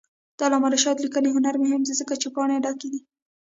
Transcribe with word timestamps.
د 0.37 0.39
علامه 0.47 0.67
رشاد 0.75 0.97
لیکنی 1.05 1.29
هنر 1.35 1.55
مهم 1.63 1.81
دی 1.87 1.93
ځکه 2.01 2.13
چې 2.21 2.27
پاڼې 2.35 2.57
ډکې 2.65 2.87
دي. 2.93 2.99